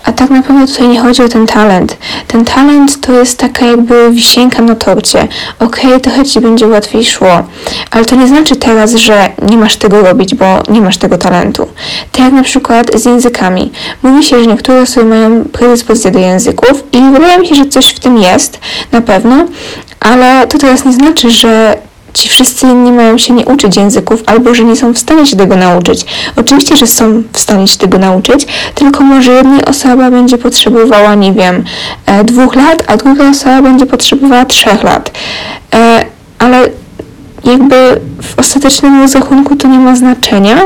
a 0.04 0.12
tak 0.12 0.30
naprawdę 0.30 0.66
tutaj 0.66 0.88
nie 0.88 1.00
chodzi 1.00 1.22
o 1.22 1.28
ten 1.28 1.46
talent. 1.46 1.96
Ten 2.26 2.44
talent 2.44 3.00
to 3.00 3.12
jest 3.12 3.38
taka 3.38 3.66
jakby 3.66 4.10
wisienka 4.10 4.62
na 4.62 4.74
torcie. 4.74 5.28
Okej, 5.58 5.86
okay, 5.86 6.00
trochę 6.00 6.24
ci 6.24 6.40
będzie 6.40 6.66
łatwiej 6.66 7.04
szło, 7.04 7.42
ale 7.90 8.04
to 8.04 8.16
nie 8.16 8.26
znaczy 8.26 8.56
teraz, 8.56 8.94
że 8.94 9.30
nie 9.48 9.56
masz 9.56 9.76
tego 9.76 10.02
robić, 10.02 10.34
bo 10.34 10.62
nie 10.68 10.80
masz 10.80 10.98
tego 10.98 11.18
talentu. 11.18 11.68
Tak 12.12 12.24
jak 12.24 12.32
na 12.32 12.42
przykład 12.42 12.90
z 12.94 13.04
językami. 13.04 13.72
Mówi 14.02 14.24
się, 14.24 14.40
że 14.40 14.46
niektóre 14.46 14.82
osoby 14.82 15.06
mają 15.06 15.44
predyspozycję 15.44 16.10
do 16.10 16.18
języków 16.18 16.84
i 16.92 17.00
wydaje 17.12 17.38
mi 17.38 17.46
się, 17.46 17.54
że 17.54 17.66
coś 17.66 17.86
w 17.86 18.00
tym 18.00 18.18
jest, 18.18 18.58
na 18.92 19.00
pewno, 19.00 19.46
ale 20.00 20.46
to 20.46 20.58
teraz 20.58 20.84
nie 20.84 20.92
znaczy, 20.92 21.30
że 21.30 21.76
ci 22.14 22.28
wszyscy 22.28 22.66
inni 22.66 22.92
mają 22.92 23.18
się 23.18 23.34
nie 23.34 23.44
uczyć 23.44 23.76
języków, 23.76 24.22
albo 24.26 24.54
że 24.54 24.64
nie 24.64 24.76
są 24.76 24.92
w 24.92 24.98
stanie 24.98 25.26
się 25.26 25.36
tego 25.36 25.56
nauczyć. 25.56 26.04
Oczywiście, 26.36 26.76
że 26.76 26.86
są 26.86 27.22
w 27.32 27.38
stanie 27.38 27.68
się 27.68 27.78
tego 27.78 27.98
nauczyć, 27.98 28.46
tylko 28.74 29.04
może 29.04 29.32
jedna 29.32 29.64
osoba 29.64 30.10
będzie 30.10 30.38
potrzebowała, 30.38 31.14
nie 31.14 31.32
wiem, 31.32 31.64
e, 32.06 32.24
dwóch 32.24 32.56
lat, 32.56 32.84
a 32.86 32.96
druga 32.96 33.30
osoba 33.30 33.62
będzie 33.62 33.86
potrzebowała 33.86 34.44
trzech 34.44 34.82
lat. 34.82 35.10
E, 35.74 36.04
ale 36.38 36.68
jakby 37.44 38.00
w 38.22 38.38
ostatecznym 38.38 39.00
rozrachunku 39.00 39.56
to 39.56 39.68
nie 39.68 39.78
ma 39.78 39.96
znaczenia, 39.96 40.56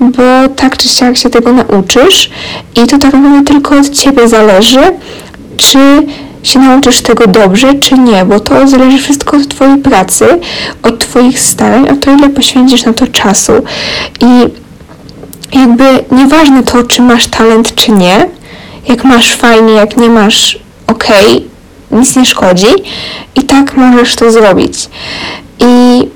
bo 0.00 0.22
tak 0.56 0.76
czy 0.76 0.88
siak 0.88 1.16
się 1.16 1.30
tego 1.30 1.52
nauczysz 1.52 2.30
i 2.74 2.86
to 2.86 2.98
tak 2.98 3.12
naprawdę 3.12 3.44
tylko 3.44 3.78
od 3.78 3.88
Ciebie 3.90 4.28
zależy, 4.28 4.80
czy 5.56 5.78
się 6.42 6.58
nauczysz 6.58 7.00
tego 7.00 7.26
dobrze, 7.26 7.74
czy 7.74 7.98
nie, 7.98 8.24
bo 8.24 8.40
to 8.40 8.68
zależy 8.68 8.98
wszystko 8.98 9.36
od 9.36 9.48
Twojej 9.48 9.78
pracy, 9.78 10.40
od 10.82 10.98
Twoich 10.98 11.40
starań, 11.40 11.88
od 11.88 12.00
to, 12.00 12.10
ile 12.10 12.28
poświęcisz 12.28 12.84
na 12.84 12.92
to 12.92 13.06
czasu. 13.06 13.52
I 14.20 14.26
jakby 15.58 15.84
nieważne 16.16 16.62
to, 16.62 16.84
czy 16.84 17.02
masz 17.02 17.26
talent, 17.26 17.74
czy 17.74 17.92
nie, 17.92 18.28
jak 18.88 19.04
masz 19.04 19.34
fajnie, 19.34 19.72
jak 19.72 19.96
nie 19.96 20.08
masz 20.08 20.58
ok, 20.86 21.06
nic 21.90 22.16
nie 22.16 22.24
szkodzi 22.24 22.66
i 23.34 23.42
tak 23.42 23.76
możesz 23.76 24.16
to 24.16 24.32
zrobić. 24.32 24.88
I 25.58 26.08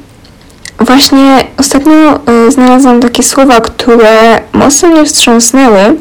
właśnie 0.81 1.45
ostatnio 1.59 2.21
y, 2.49 2.51
znalazłam 2.51 3.01
takie 3.01 3.23
słowa, 3.23 3.61
które 3.61 4.41
mocno 4.53 4.89
mnie 4.89 5.05
wstrząsnęły, 5.05 5.97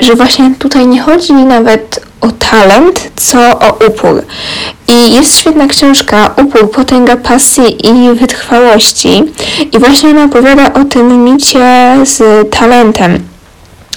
że 0.00 0.14
właśnie 0.14 0.54
tutaj 0.58 0.86
nie 0.86 1.00
chodzi 1.00 1.32
nawet 1.32 2.00
o 2.20 2.28
talent, 2.30 3.10
co 3.16 3.38
o 3.58 3.78
upór. 3.88 4.22
I 4.88 5.14
jest 5.14 5.40
świetna 5.40 5.66
książka 5.66 6.34
Upór, 6.36 6.70
potęga 6.70 7.16
pasji 7.16 7.86
i 7.86 8.14
wytrwałości. 8.14 9.24
I 9.72 9.78
właśnie 9.78 10.10
ona 10.10 10.24
opowiada 10.24 10.72
o 10.72 10.84
tym 10.84 11.24
micie 11.24 11.96
z 12.04 12.22
talentem. 12.50 13.18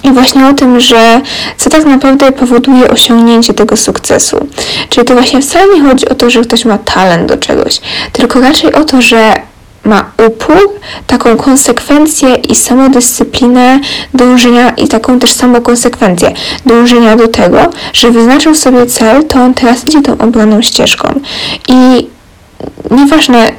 I 0.04 0.12
właśnie 0.12 0.48
o 0.48 0.54
tym, 0.54 0.80
że 0.80 1.22
co 1.58 1.70
tak 1.70 1.86
naprawdę 1.86 2.32
powoduje 2.32 2.90
osiągnięcie 2.90 3.54
tego 3.54 3.78
sukcesu. 3.78 4.48
Czyli 4.90 5.08
to 5.08 5.14
właśnie 5.14 5.42
wcale 5.42 5.74
nie 5.74 5.82
chodzi 5.82 6.10
o 6.10 6.16
to, 6.16 6.30
że 6.30 6.42
ktoś 6.42 6.66
ma 6.66 6.78
talent 6.78 7.30
do 7.30 7.38
czegoś, 7.38 7.82
tylko 8.12 8.40
raczej 8.42 8.74
o 8.74 8.84
to, 8.84 9.02
że 9.02 9.34
ma 9.86 10.12
upór, 10.28 10.70
taką 11.08 11.38
konsekwencję 11.38 12.36
i 12.36 12.56
samodyscyplinę 12.56 13.80
dążenia 14.14 14.70
i 14.70 14.88
taką 14.88 15.20
też 15.20 15.32
samą 15.32 15.62
konsekwencję 15.62 16.34
dążenia 16.66 17.16
do 17.16 17.28
tego, 17.28 17.58
że 17.94 18.12
wyznaczył 18.12 18.56
sobie 18.56 18.86
cel, 18.86 19.24
to 19.24 19.40
on 19.40 19.54
teraz 19.54 19.88
idzie 19.88 20.02
tą 20.02 20.18
obraną 20.18 20.62
ścieżką. 20.62 21.20
I 21.68 22.08
nieważne 22.92 23.52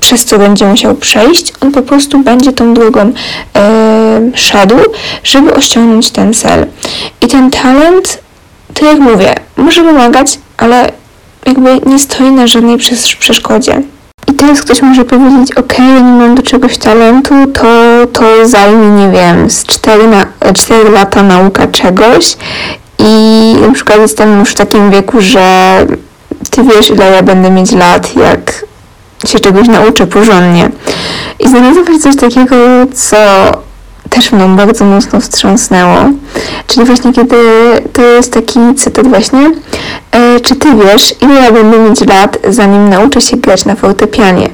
przez 0.00 0.24
co 0.24 0.38
będzie 0.38 0.66
musiał 0.66 0.94
przejść, 0.94 1.52
on 1.60 1.72
po 1.72 1.82
prostu 1.82 2.18
będzie 2.18 2.52
tą 2.52 2.74
drogą 2.74 3.12
e, 3.56 4.30
szedł, 4.34 4.76
żeby 5.24 5.54
osiągnąć 5.54 6.10
ten 6.10 6.34
cel. 6.34 6.66
I 7.22 7.26
ten 7.26 7.50
talent, 7.50 8.18
tak 8.74 8.82
jak 8.82 8.98
mówię, 8.98 9.34
może 9.56 9.82
pomagać, 9.82 10.38
ale 10.56 10.92
jakby 11.46 11.80
nie 11.86 11.98
stoi 11.98 12.30
na 12.30 12.46
żadnej 12.46 12.78
przeszkodzie. 13.18 13.82
I 14.26 14.34
teraz 14.34 14.62
ktoś 14.62 14.82
może 14.82 15.04
powiedzieć, 15.04 15.52
ok, 15.52 15.78
ja 15.78 16.00
nie 16.00 16.12
mam 16.12 16.34
do 16.34 16.42
czegoś 16.42 16.78
talentu, 16.78 17.34
to, 17.52 17.66
to 18.12 18.48
zajmie, 18.48 18.88
nie 18.88 19.10
wiem, 19.10 19.50
z 19.50 19.64
4, 19.64 20.08
na, 20.08 20.52
4 20.52 20.90
lata 20.90 21.22
nauka 21.22 21.66
czegoś 21.66 22.36
i 22.98 23.56
na 23.60 23.72
przykład 23.72 23.98
jestem 23.98 24.38
już 24.38 24.50
w 24.50 24.54
takim 24.54 24.90
wieku, 24.90 25.20
że 25.20 25.76
ty 26.50 26.62
wiesz, 26.62 26.90
ile 26.90 27.10
ja 27.10 27.22
będę 27.22 27.50
mieć 27.50 27.72
lat, 27.72 28.16
jak 28.16 28.64
się 29.26 29.40
czegoś 29.40 29.68
nauczę 29.68 30.06
porządnie. 30.06 30.70
I 31.40 31.48
znalazłam 31.48 32.00
coś 32.00 32.16
takiego, 32.16 32.56
co 32.94 33.16
też 34.10 34.32
mną 34.32 34.56
bardzo 34.56 34.84
mocno 34.84 35.20
wstrząsnęło. 35.20 35.96
Czyli 36.66 36.86
właśnie 36.86 37.12
kiedy 37.12 37.36
to 37.92 38.02
jest 38.02 38.32
taki 38.32 38.60
cytat 38.76 39.06
właśnie, 39.06 39.52
e, 40.12 40.40
czy 40.40 40.56
ty 40.56 40.68
wiesz, 40.84 41.14
ile 41.20 41.34
ja 41.34 41.52
będę 41.52 41.78
mieć 41.78 42.00
lat, 42.00 42.38
zanim 42.48 42.88
nauczę 42.88 43.20
się 43.20 43.36
grać 43.36 43.64
na 43.64 43.74
fortepianie? 43.74 44.48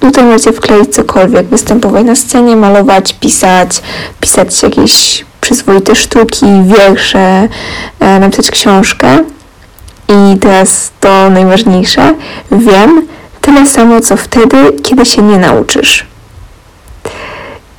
Tutaj 0.00 0.24
macie 0.24 0.52
wkleić 0.52 0.94
cokolwiek, 0.94 1.46
występować 1.46 2.04
na 2.04 2.14
scenie, 2.14 2.56
malować, 2.56 3.12
pisać, 3.12 3.82
pisać 4.20 4.62
jakieś 4.62 5.24
przyzwoite 5.40 5.94
sztuki, 5.94 6.46
wiersze, 6.64 7.48
e, 8.00 8.18
napisać 8.20 8.50
książkę. 8.50 9.24
I 10.08 10.38
teraz 10.38 10.90
to 11.00 11.30
najważniejsze. 11.30 12.14
Wiem 12.52 13.08
tyle 13.40 13.66
samo, 13.66 14.00
co 14.00 14.16
wtedy, 14.16 14.56
kiedy 14.82 15.06
się 15.06 15.22
nie 15.22 15.38
nauczysz. 15.38 16.06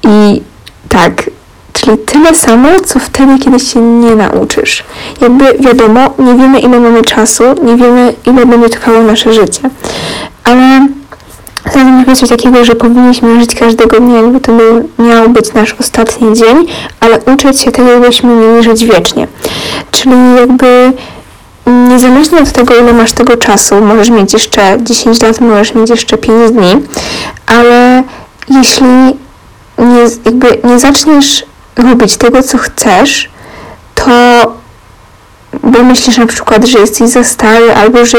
I 0.04 0.42
tak, 0.90 1.30
czyli 1.74 1.98
tyle 1.98 2.36
samo, 2.36 2.70
co 2.86 3.00
wtedy, 3.00 3.40
kiedy 3.40 3.60
się 3.60 3.82
nie 3.82 4.16
nauczysz. 4.16 4.84
Jakby 5.22 5.46
wiadomo, 5.60 6.14
nie 6.20 6.36
wiemy 6.36 6.60
ile 6.60 6.80
mamy 6.80 7.02
czasu, 7.02 7.44
nie 7.64 7.76
wiemy 7.78 8.14
ile 8.26 8.46
będzie 8.46 8.70
trwało 8.70 9.02
nasze 9.02 9.34
życie, 9.34 9.62
ale 10.44 10.88
zatem 11.66 12.16
coś 12.16 12.30
takiego, 12.30 12.66
że 12.66 12.76
powinniśmy 12.76 13.40
żyć 13.40 13.56
każdego 13.56 14.00
dnia, 14.00 14.16
jakby 14.16 14.40
to 14.40 14.52
miał 15.00 15.30
być 15.30 15.54
nasz 15.54 15.76
ostatni 15.80 16.34
dzień, 16.34 16.66
ale 17.00 17.20
uczyć 17.34 17.62
się 17.62 17.72
tego, 17.72 18.00
byśmy 18.00 18.36
mieli 18.36 18.64
żyć 18.64 18.86
wiecznie. 18.86 19.28
Czyli 19.92 20.16
jakby 20.40 20.94
niezależnie 21.90 22.40
od 22.40 22.52
tego, 22.52 22.76
ile 22.76 22.94
masz 22.94 23.14
tego 23.14 23.38
czasu, 23.38 23.82
możesz 23.82 24.10
mieć 24.10 24.34
jeszcze 24.34 24.78
10 24.82 25.22
lat, 25.22 25.42
możesz 25.42 25.76
mieć 25.76 25.90
jeszcze 25.90 26.18
5 26.18 26.52
dni, 26.52 26.82
ale 27.48 28.04
jeśli 28.50 28.88
nie, 29.80 30.02
jakby 30.26 30.60
nie 30.64 30.80
zaczniesz 30.80 31.46
robić 31.76 32.18
tego, 32.18 32.44
co 32.44 32.58
chcesz, 32.58 33.30
to 33.96 34.12
bo 35.64 35.84
myślisz 35.84 36.18
na 36.18 36.26
przykład, 36.26 36.66
że 36.66 36.80
jesteś 36.80 37.10
za 37.10 37.24
stary 37.24 37.76
albo 37.76 38.06
że 38.06 38.18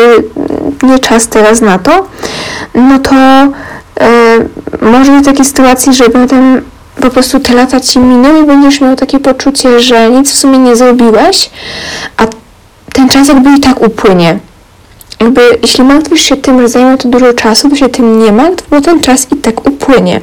nie 0.83 0.99
czas 0.99 1.29
teraz 1.29 1.61
na 1.61 1.79
to, 1.79 2.07
no 2.75 2.99
to 2.99 3.15
yy, 4.81 4.91
może 4.91 5.13
być 5.13 5.25
takie 5.25 5.45
sytuacje, 5.45 5.93
że 5.93 6.05
potem 6.05 6.63
po 7.01 7.11
prostu 7.11 7.41
te 7.41 7.55
lata 7.55 7.81
ci 7.81 7.99
miną 7.99 8.43
i 8.43 8.47
będziesz 8.47 8.81
miał 8.81 8.97
takie 8.97 9.19
poczucie, 9.19 9.81
że 9.81 10.11
nic 10.11 10.31
w 10.31 10.39
sumie 10.39 10.59
nie 10.59 10.77
zrobiłeś, 10.77 11.51
a 12.17 12.27
ten 12.93 13.09
czas 13.09 13.29
jakby 13.29 13.51
i 13.57 13.61
tak 13.61 13.83
upłynie. 13.83 14.39
Jakby 15.21 15.41
jeśli 15.63 15.85
martwisz 15.85 16.21
się 16.21 16.37
tym, 16.37 16.61
że 16.61 16.69
zajmie 16.69 16.99
to 16.99 17.09
dużo 17.09 17.33
czasu, 17.33 17.71
to 17.71 17.77
się 17.77 17.89
tym 17.89 18.19
nie 18.19 18.33
martw, 18.33 18.69
bo 18.71 18.81
ten 18.81 19.01
czas 19.01 19.27
i 19.33 19.37
tak 19.37 19.67
upłynie. 19.67 20.21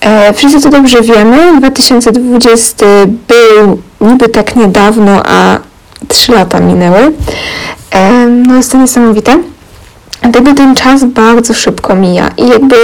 E, 0.00 0.32
wszyscy 0.32 0.60
to 0.60 0.70
dobrze 0.70 1.02
wiemy. 1.02 1.58
2020 1.58 2.86
był 3.28 3.78
niby 4.00 4.28
tak 4.28 4.56
niedawno, 4.56 5.22
a 5.26 5.58
trzy 6.08 6.32
lata 6.32 6.60
minęły. 6.60 7.12
E, 7.90 8.26
no 8.26 8.56
jest 8.56 8.72
to 8.72 8.78
niesamowite. 8.78 9.38
Dlatego 10.22 10.54
ten 10.54 10.74
czas 10.74 11.04
bardzo 11.04 11.54
szybko 11.54 11.94
mija 11.94 12.30
i 12.36 12.48
jakby 12.48 12.76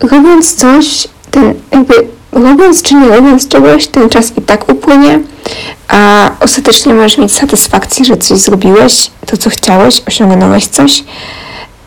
robiąc 0.00 0.54
coś, 0.54 1.08
ten 1.30 1.54
jakby 1.72 1.94
robiąc 2.32 2.82
czy 2.82 2.94
nie 2.94 3.08
robiąc 3.08 3.48
czegoś, 3.48 3.86
ten 3.86 4.08
czas 4.08 4.32
i 4.38 4.42
tak 4.42 4.72
upłynie, 4.72 5.20
a 5.88 6.30
ostatecznie 6.40 6.94
możesz 6.94 7.18
mieć 7.18 7.34
satysfakcję, 7.34 8.04
że 8.04 8.16
coś 8.16 8.38
zrobiłeś, 8.38 9.10
to 9.26 9.36
co 9.36 9.50
chciałeś, 9.50 10.02
osiągnąłeś 10.08 10.66
coś, 10.66 11.04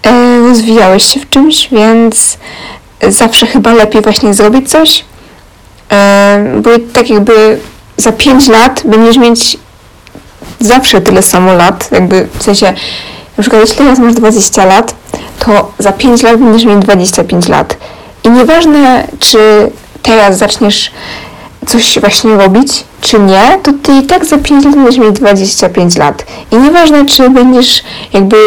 e, 0.04 0.40
rozwijałeś 0.40 1.04
się 1.04 1.20
w 1.20 1.30
czymś, 1.30 1.70
więc 1.72 2.38
zawsze 3.10 3.48
chyba 3.48 3.74
lepiej 3.74 4.02
właśnie 4.02 4.34
zrobić 4.34 4.70
coś, 4.70 5.06
e, 5.92 6.62
bo 6.64 6.70
tak 6.94 7.10
jakby 7.10 7.60
za 7.98 8.12
5 8.12 8.48
lat 8.48 8.82
będziesz 8.86 9.18
mieć 9.18 9.58
zawsze 10.60 11.02
tyle 11.02 11.22
samo 11.22 11.54
lat, 11.54 11.90
jakby 11.92 12.28
w 12.40 12.44
sensie, 12.44 12.74
na 13.38 13.42
przykład 13.42 13.62
jeśli 13.62 13.78
teraz 13.78 14.00
masz 14.00 14.14
20 14.14 14.66
lat, 14.66 14.96
to 15.40 15.72
za 15.80 15.92
5 15.92 16.24
lat 16.24 16.40
będziesz 16.40 16.66
mieć 16.66 16.80
25 16.80 17.48
lat. 17.48 17.78
I 18.24 18.30
nieważne, 18.30 19.08
czy 19.20 19.72
teraz 20.02 20.38
zaczniesz 20.38 20.92
coś 21.68 22.00
właśnie 22.00 22.36
robić, 22.36 22.84
czy 23.10 23.20
nie, 23.20 23.60
to 23.64 23.72
ty 23.84 23.92
i 23.92 24.04
tak 24.04 24.26
za 24.26 24.38
5 24.38 24.66
lat 24.66 24.76
będziesz 24.76 24.98
mieć 24.98 25.16
25 25.16 25.98
lat. 25.98 26.26
I 26.52 26.58
nieważne, 26.58 27.06
czy 27.06 27.30
będziesz 27.30 27.84
jakby 28.14 28.38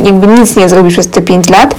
jakby 0.00 0.26
nic 0.26 0.56
nie 0.56 0.68
zrobisz 0.68 0.94
przez 0.94 1.08
te 1.08 1.22
5 1.22 1.48
lat 1.48 1.74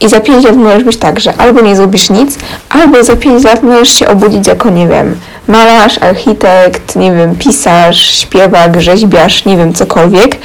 i 0.00 0.08
za 0.08 0.20
5 0.20 0.44
lat 0.44 0.56
możesz 0.56 0.84
być 0.84 0.96
tak, 0.96 1.20
że 1.20 1.36
albo 1.36 1.60
nie 1.60 1.76
zrobisz 1.76 2.10
nic, 2.10 2.38
albo 2.68 3.04
za 3.04 3.16
5 3.16 3.44
lat 3.44 3.62
możesz 3.62 3.88
się 3.88 4.08
obudzić 4.08 4.46
jako, 4.46 4.70
nie 4.70 4.88
wiem, 4.88 5.20
malarz, 5.48 5.98
architekt, 5.98 6.96
nie 6.96 7.12
wiem, 7.12 7.36
pisarz, 7.36 8.00
śpiewak, 8.00 8.80
rzeźbiarz, 8.80 9.44
nie 9.44 9.56
wiem, 9.56 9.74
cokolwiek. 9.74 10.36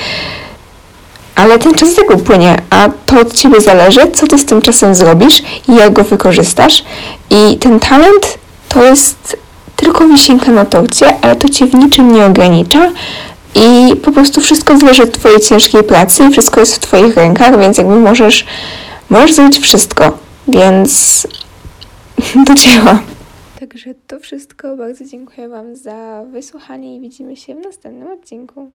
Ale 1.36 1.60
ten 1.60 1.74
czas 1.74 1.96
tak 1.96 2.16
upłynie, 2.16 2.58
a 2.70 2.90
to 3.06 3.20
od 3.20 3.34
Ciebie 3.34 3.62
zależy, 3.62 4.12
co 4.14 4.28
Ty 4.28 4.38
z 4.38 4.46
tym 4.46 4.62
czasem 4.62 4.96
zrobisz 4.96 5.42
i 5.68 5.76
jak 5.76 5.94
go 5.94 6.04
wykorzystasz. 6.04 6.84
I 7.30 7.58
ten 7.58 7.80
talent 7.80 8.38
to 8.70 8.84
jest 8.84 9.45
tylko 9.76 10.08
wisienka 10.08 10.52
na 10.52 10.66
torcie, 10.66 11.20
ale 11.22 11.36
to 11.36 11.50
Cię 11.50 11.66
w 11.66 11.74
niczym 11.74 12.12
nie 12.12 12.26
ogranicza 12.26 12.92
i 13.56 13.96
po 13.96 14.12
prostu 14.12 14.42
wszystko 14.42 14.78
zależy 14.78 15.04
od 15.04 15.12
Twojej 15.12 15.40
ciężkiej 15.40 15.84
pracy 15.84 16.24
i 16.24 16.32
wszystko 16.32 16.60
jest 16.60 16.76
w 16.76 16.80
Twoich 16.80 17.16
rękach, 17.16 17.60
więc 17.60 17.78
jakby 17.78 17.96
możesz, 17.96 18.46
możesz 19.10 19.34
zrobić 19.34 19.60
wszystko, 19.60 20.18
więc 20.48 21.28
do 22.48 22.54
dzieła. 22.54 23.00
Także 23.60 23.94
to 24.08 24.20
wszystko. 24.20 24.78
Bardzo 24.78 25.06
dziękuję 25.06 25.50
Wam 25.50 25.76
za 25.76 26.24
wysłuchanie 26.32 26.96
i 26.96 27.00
widzimy 27.00 27.36
się 27.36 27.56
w 27.56 27.66
następnym 27.66 28.12
odcinku. 28.12 28.64